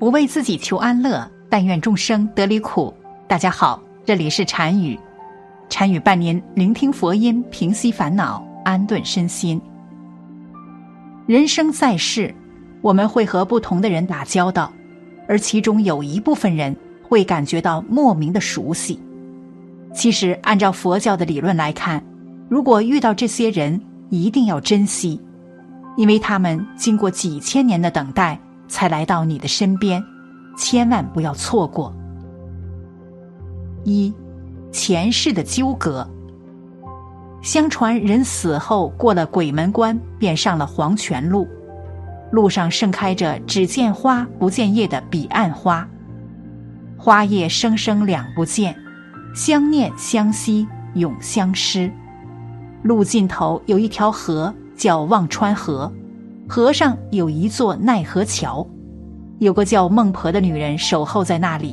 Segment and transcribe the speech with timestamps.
[0.00, 2.92] 不为自己求安乐，但愿众生得离苦。
[3.28, 4.98] 大家好，这里是禅语，
[5.68, 9.60] 禅语伴您聆听佛音，平息烦恼，安顿身心。
[11.26, 12.34] 人生在世，
[12.80, 14.72] 我们会和不同的人打交道，
[15.28, 16.74] 而其中有一部分人
[17.06, 18.98] 会感觉到莫名的熟悉。
[19.92, 22.02] 其实，按照佛教的理论来看，
[22.48, 23.78] 如果遇到这些人，
[24.08, 25.20] 一定要珍惜，
[25.98, 28.40] 因为他们经过几千年的等待。
[28.70, 30.02] 才来到你的身边，
[30.56, 31.92] 千万不要错过。
[33.84, 34.14] 一，
[34.70, 36.08] 前世的纠葛。
[37.42, 41.48] 相传人死后过了鬼门关，便上了黄泉路，
[42.30, 45.86] 路上盛开着只见花不见叶的彼岸花，
[46.96, 48.76] 花叶生生两不见，
[49.34, 51.90] 相念相惜永相失。
[52.82, 55.90] 路尽头有一条河，叫忘川河。
[56.50, 58.66] 河上有一座奈何桥，
[59.38, 61.72] 有个叫孟婆的女人守候在那里，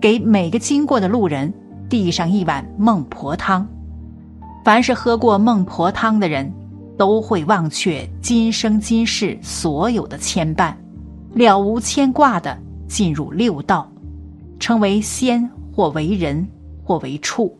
[0.00, 1.52] 给每个经过的路人
[1.88, 3.66] 递上一碗孟婆汤。
[4.64, 6.48] 凡是喝过孟婆汤的人，
[6.96, 10.72] 都会忘却今生今世所有的牵绊，
[11.34, 13.90] 了无牵挂的进入六道，
[14.60, 16.46] 成为仙或为人
[16.84, 17.52] 或为畜。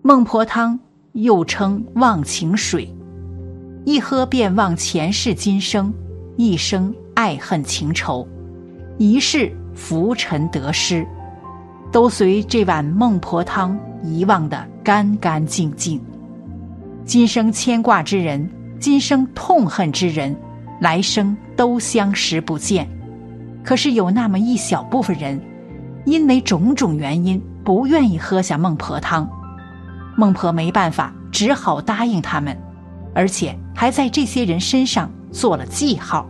[0.00, 0.80] 孟婆汤
[1.12, 2.90] 又称忘情水。
[3.86, 5.94] 一喝便忘前世今生，
[6.36, 8.26] 一生爱恨情仇，
[8.98, 11.06] 一世浮沉得失，
[11.92, 16.02] 都随这碗孟婆汤遗忘的干干净净。
[17.04, 20.36] 今生牵挂之人，今生痛恨之人，
[20.80, 22.88] 来生都相识不见。
[23.62, 25.40] 可是有那么一小部分人，
[26.04, 29.30] 因为种种原因不愿意喝下孟婆汤，
[30.16, 32.58] 孟婆没办法，只好答应他们。
[33.16, 36.28] 而且还在这些人身上做了记号，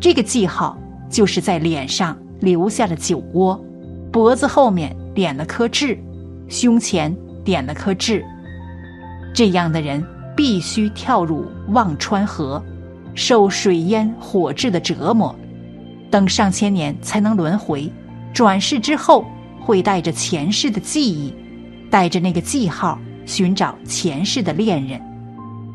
[0.00, 0.74] 这个记号
[1.10, 3.62] 就是在脸上留下了酒窝，
[4.10, 6.02] 脖子后面点了颗痣，
[6.48, 7.14] 胸前
[7.44, 8.24] 点了颗痣。
[9.34, 10.02] 这样的人
[10.34, 12.64] 必须跳入忘川河，
[13.14, 15.36] 受水淹火炙的折磨，
[16.10, 17.92] 等上千年才能轮回。
[18.32, 19.26] 转世之后
[19.60, 21.34] 会带着前世的记忆，
[21.90, 24.98] 带着那个记号寻找前世的恋人。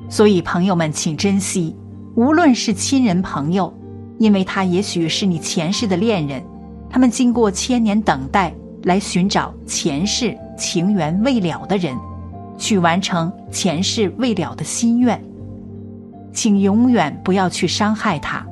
[0.09, 1.75] 所以，朋友们，请珍惜，
[2.15, 3.73] 无论是亲人朋友，
[4.17, 6.41] 因为他也许是你前世的恋人，
[6.89, 8.53] 他们经过千年等待
[8.83, 11.95] 来寻找前世情缘未了的人，
[12.57, 15.21] 去完成前世未了的心愿。
[16.31, 18.45] 请永远不要去伤害他，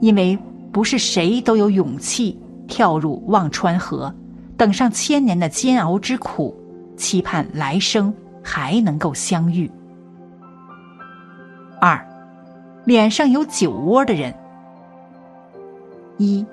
[0.00, 0.38] 因为
[0.70, 4.14] 不是谁都有勇气跳入忘川河，
[4.56, 6.54] 等上千年的煎熬之苦，
[6.96, 8.12] 期盼来生
[8.42, 9.70] 还能够相遇。
[11.80, 11.98] 二，
[12.84, 14.34] 脸上有酒窝的人。
[16.18, 16.44] 一，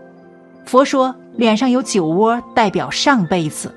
[0.65, 3.73] 佛说脸上有酒窝代表上辈子。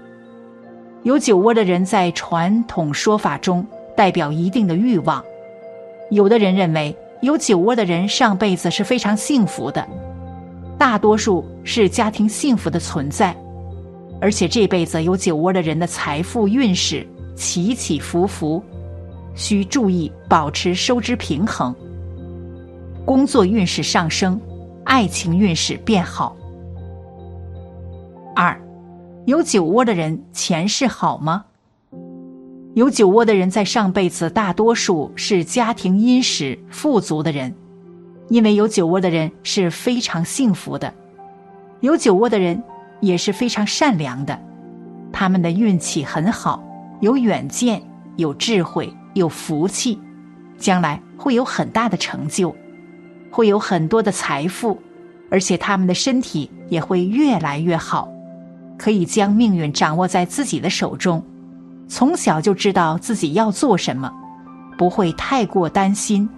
[1.03, 3.67] 有酒窝的人在传统说法中
[3.97, 5.25] 代表一定的欲望。
[6.11, 9.85] 有的人认为有酒窝的人上辈子是非常幸福的，
[10.79, 13.35] 大多数是家庭幸福的存在，
[14.21, 18.63] 而且这辈子有酒窝的人的财富运势起起伏伏。
[19.35, 21.75] 需注意保持收支平衡。
[23.05, 24.41] 工作运势上升，
[24.85, 26.37] 爱情运势变好。
[28.37, 28.61] 二，
[29.27, 31.45] 有酒窝的人前世好吗？
[32.75, 37.53] 有酒窝的人在上辈子大多数是家庭殷实富足的人，
[38.29, 40.93] 因为有酒窝的人是非常幸福的。
[41.81, 42.63] 有酒窝的人
[43.01, 44.39] 也是非常善良的，
[45.13, 46.63] 他们的运气很好，
[47.01, 47.83] 有远见，
[48.17, 48.89] 有智慧。
[49.15, 49.99] 有福气，
[50.59, 52.55] 将来会有很大的成就，
[53.31, 54.79] 会有很多的财富，
[55.31, 58.09] 而且他们的身体也会越来越好，
[58.79, 61.23] 可以将命运掌握在自己的手中。
[61.89, 64.13] 从小就知道自己要做什么，
[64.79, 66.29] 不会太过担心。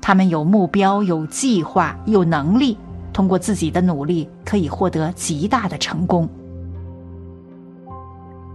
[0.00, 2.76] 他们有目标、有计划、有能力，
[3.12, 6.26] 通过自己的努力可以获得极大的成功。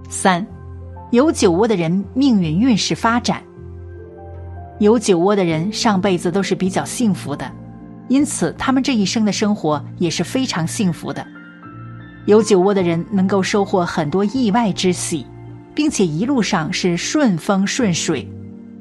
[0.10, 0.46] 三。
[1.12, 3.42] 有酒窝的人命运运势发展。
[4.80, 7.50] 有酒窝的人上辈子都是比较幸福的，
[8.10, 11.26] 因此他们这一生的生活也是非常幸福的。
[12.26, 15.26] 有酒窝的人能够收获很多意外之喜，
[15.74, 18.28] 并且一路上是顺风顺水，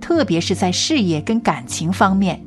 [0.01, 2.43] 特别是在事业跟感情方面，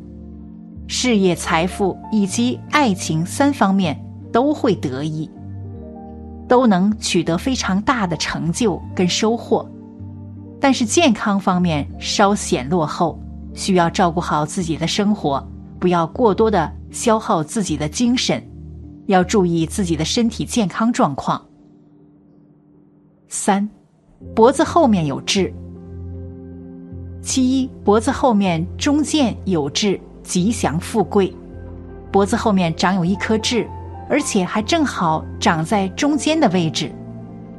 [0.88, 3.98] 事业、财富以及爱情三方面
[4.34, 5.30] 都会得意。
[6.48, 9.68] 都能取得非常大的成就跟收获，
[10.60, 13.20] 但是健康方面稍显落后，
[13.54, 15.46] 需要照顾好自己的生活，
[15.80, 18.42] 不要过多的消耗自己的精神。
[19.08, 21.42] 要注意自己的身体健康状况。
[23.30, 23.70] 三，
[24.36, 25.54] 脖子后面有痣。
[27.22, 31.34] 其一，脖子后面中间有痣，吉祥富贵。
[32.12, 33.66] 脖子后面长有一颗痣，
[34.10, 36.92] 而且还正好长在中间的位置。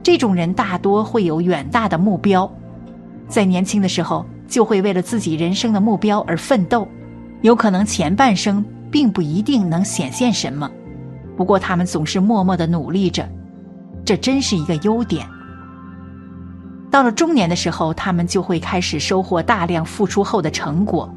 [0.03, 2.51] 这种人大多会有远大的目标，
[3.29, 6.89] 在年轻的时候就会为了自己人生的目标而奋斗，
[7.43, 10.71] 有可能前半生并不一定能显现什么，
[11.37, 13.29] 不过他们总是默默的努力着，
[14.05, 15.27] 这真是一个优点。
[16.91, 21.13] 到了中年的时候，他们就会开始收获大量付出后的成果，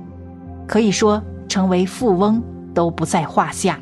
[0.67, 2.43] 可以说成为富翁
[2.73, 3.79] 都不在话下。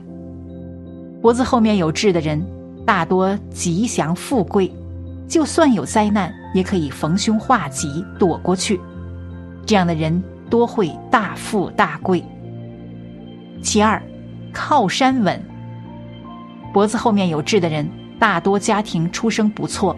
[1.21, 2.42] 脖子后面有痣的人，
[2.86, 4.71] 大多吉祥富贵，
[5.27, 8.80] 就算有灾难，也可以逢凶化吉躲过去。
[9.66, 12.24] 这样的人多会大富大贵。
[13.62, 14.01] 其二，
[14.54, 15.39] 靠山稳。
[16.74, 17.88] 脖子后面有痣的人，
[18.18, 19.95] 大多家庭出生不错。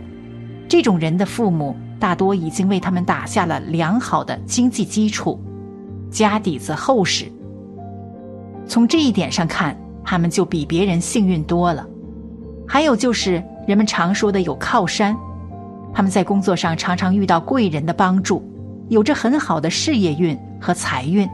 [0.67, 5.39] 这种人的父母大多已经为他们打下了良好的经济基础，
[6.09, 7.31] 家底子厚实。
[8.65, 11.87] 从这一点上看，他们就比别人幸运多了。
[12.67, 15.15] 还有就是人们常说的有靠山，
[15.93, 18.41] 他们在工作上常常遇到贵人的帮助，
[18.89, 21.27] 有着很好的事业运和财运。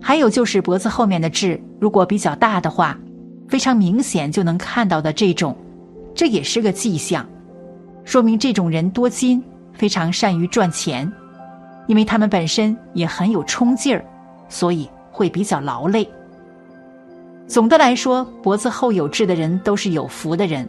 [0.00, 2.98] 还有就是脖子后面的痣，如果比较大的话，
[3.48, 5.56] 非常明显就能看到的这种，
[6.14, 7.26] 这也是个迹象。
[8.04, 9.42] 说明这种人多金，
[9.74, 11.12] 非常善于赚钱，
[11.86, 14.02] 因为他们本身也很有冲劲儿，
[14.48, 16.08] 所以会比较劳累。
[17.48, 20.68] 总的来说，脖子后有痣的人都是有福的人。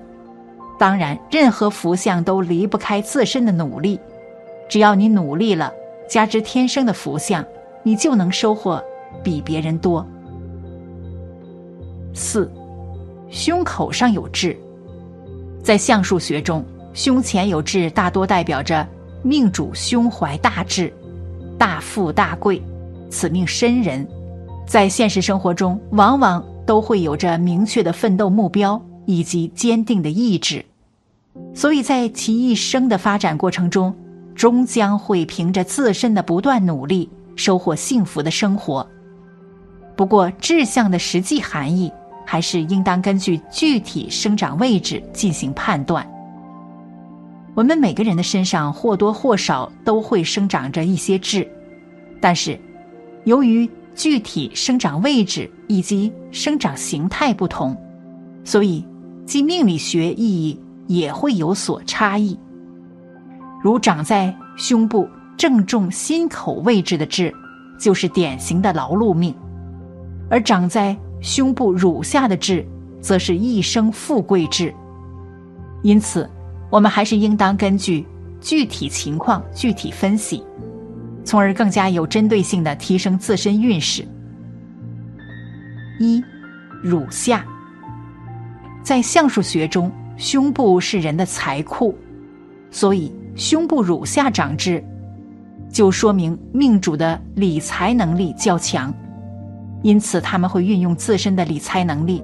[0.78, 4.00] 当然，任何福相都离不开自身的努力。
[4.70, 5.74] 只要你努力了，
[6.10, 7.46] 加之天生的福相，
[7.84, 8.82] 你就能收获
[9.22, 10.06] 比别人多。
[12.14, 12.50] 四，
[13.30, 14.58] 胸口上有痣，
[15.62, 16.64] 在相术学中。
[16.94, 18.88] 胸前有痣，大多代表着
[19.22, 20.92] 命主胸怀大志、
[21.58, 22.62] 大富大贵。
[23.10, 24.08] 此命深人，
[24.66, 30.64] 在现实生活中往往都会有着明确的奋斗目标以及坚定的意志，
[31.52, 33.92] 所以在其一生的发展过程中，
[34.36, 38.88] 终将会凭着自身的不断努力收获幸福的生活。
[39.96, 41.92] 不过，志向的实际含义
[42.24, 46.08] 还是应当根据具体生长位置进行判断。
[47.56, 51.52] 我们每个人的身上或多或少都会生长着一些痣，
[52.22, 52.60] 但是
[53.24, 57.76] 由于具体生长位置以及生长形态不同，
[58.44, 58.86] 所以
[59.26, 62.38] 其命理学意义也会有所差异。
[63.64, 65.08] 如长在胸部
[65.38, 67.34] 正中心口位置的痣，
[67.80, 69.34] 就是典型的劳碌命；
[70.30, 72.66] 而长在胸部乳下的痣，
[73.02, 74.74] 则是一生富贵痣。
[75.84, 76.30] 因此。
[76.72, 78.06] 我们还是应当根据
[78.40, 80.44] 具体情况具体分析，
[81.24, 84.08] 从而更加有针对性的提升自身运势。
[86.00, 86.24] 一，
[86.82, 87.46] 乳下，
[88.82, 91.96] 在相术学中，胸部是人的财库，
[92.72, 94.84] 所以胸部乳下长痣，
[95.70, 98.94] 就说明命主的理财能力较强，
[99.84, 102.24] 因此他们会运用自身的理财能力，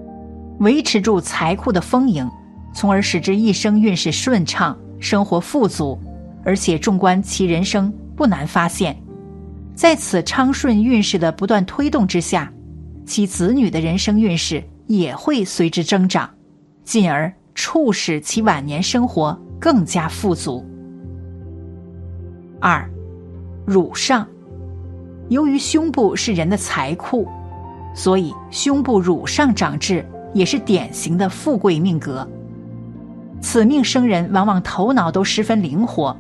[0.59, 2.29] 维持住财库的丰盈。
[2.73, 5.97] 从而使之一生运势顺畅，生活富足，
[6.43, 8.95] 而且纵观其人生不难发现，
[9.75, 12.51] 在此昌顺运势的不断推动之下，
[13.05, 16.29] 其子女的人生运势也会随之增长，
[16.83, 20.65] 进而促使其晚年生活更加富足。
[22.61, 22.89] 二，
[23.65, 24.25] 乳上，
[25.29, 27.27] 由于胸部是人的财库，
[27.93, 32.27] 所以胸部乳上长痣也是典型的富贵命格。
[33.41, 36.17] 此命生人往往头脑都十分灵活，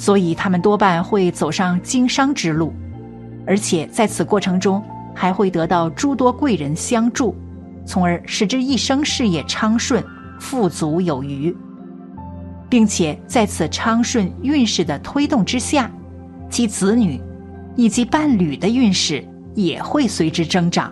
[0.00, 2.72] 所以他们多半会走上经商之路，
[3.46, 4.82] 而且在此过程中
[5.14, 7.36] 还会得到诸多贵人相助，
[7.84, 10.02] 从而使之一生事业昌顺、
[10.40, 11.54] 富足有余，
[12.66, 15.90] 并且在此昌顺运势的推动之下，
[16.48, 17.20] 其子女
[17.76, 19.22] 以及伴侣的运势
[19.54, 20.90] 也会随之增长，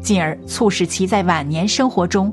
[0.00, 2.32] 进而促使其在晚年生活中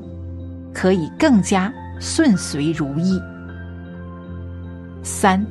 [0.72, 1.72] 可以更加。
[2.00, 3.20] 顺遂如意。
[5.02, 5.44] 三，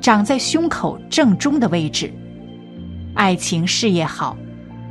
[0.00, 2.12] 长在胸口正中的位置，
[3.14, 4.36] 爱情事业好。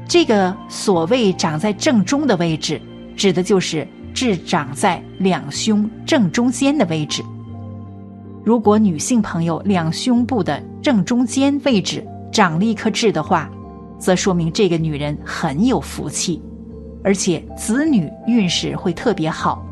[0.08, 2.80] 这个所谓长在正中的位置，
[3.16, 7.24] 指的就是痣长在两胸正中间的位置。
[8.44, 13.50] 如果女性朋友两胸部的正中间位置长了一颗痣的话，
[13.98, 16.40] 则说明这个女人很有福气，
[17.04, 19.66] 而且子女运势会特别好，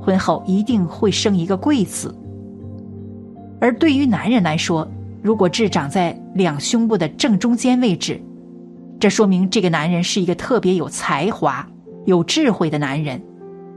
[0.00, 2.14] 婚后一定会生一个贵子。
[3.62, 4.86] 而对于男人来说，
[5.22, 8.20] 如果痣长在两胸部的正中间位置，
[8.98, 11.64] 这说明这个男人是一个特别有才华、
[12.04, 13.22] 有智慧的男人，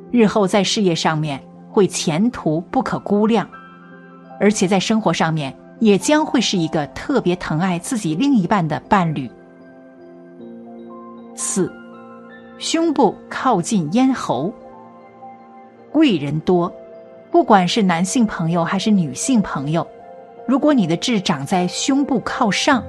[0.10, 1.40] 日后在事业上面
[1.70, 3.48] 会前途不可估量，
[4.40, 9.30] 而且在生活上面也将会是一个特别疼爱自己另一半的伴侣。
[11.36, 11.72] 四，
[12.58, 14.52] 胸部靠近咽喉，
[15.92, 16.74] 贵人多，
[17.36, 19.86] 不管是男性朋友还是女性朋友。
[20.48, 22.82] 如果你的痣长在胸部靠上、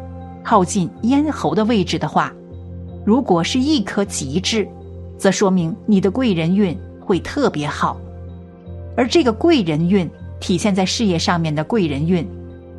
[0.45, 2.33] 靠近咽喉的位置的话，
[3.05, 4.69] 如果是一颗吉痣，
[5.19, 7.97] 则说明你的贵人运会特别好。
[8.97, 12.25] 而这个贵人运体现在事业上面的贵人运，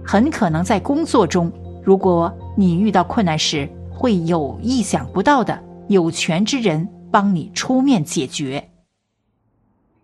[0.05, 1.51] 很可能在工作中，
[1.83, 5.59] 如果你遇到困难时，会有意想不到的
[5.89, 8.65] 有权之人帮你出面解决，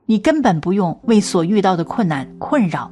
[0.06, 2.92] 你根本不用为所遇到的困难困扰。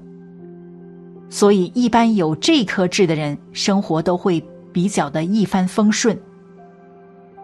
[1.29, 6.17] 所以，一般有这颗痣的人，生活都会比较的一帆风顺。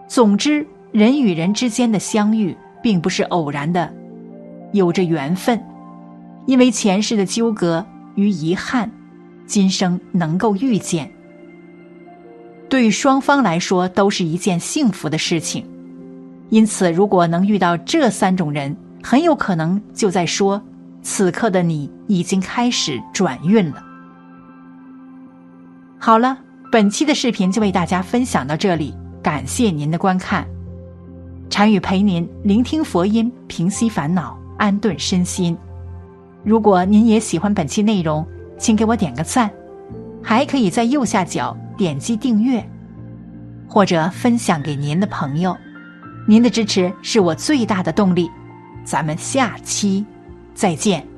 [0.07, 3.93] 总之，人与人之间的相遇，并不是偶然的，
[4.73, 5.61] 有着缘分。
[6.45, 8.89] 因为前世的纠葛与遗憾，
[9.45, 11.09] 今生能够遇见，
[12.69, 15.65] 对双方来说都是一件幸福的事情。
[16.49, 18.75] 因此，如果能遇到这三种人，
[19.09, 20.61] 很有可能就在说。
[21.01, 23.81] 此刻的你已经开始转运了。
[25.97, 26.37] 好了，
[26.69, 30.45] 本期的视频就为大家分享到这里，感谢您的观看。
[31.49, 35.57] 禅语陪您聆听佛音，平息烦恼，安顿身心。
[36.43, 39.49] 如果您也喜欢本期内容，请给我点个赞，
[40.21, 42.61] 还可以在右下角点击订阅，
[43.69, 45.55] 或者分享给您的朋友。
[46.27, 48.29] 您的支持是我最大的动力。
[48.87, 50.05] 咱们下期。
[50.55, 51.16] 再见。